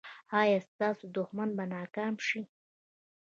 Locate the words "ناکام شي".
1.73-2.41